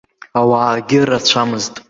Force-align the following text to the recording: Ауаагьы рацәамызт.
Ауаагьы 0.39 0.99
рацәамызт. 1.09 1.73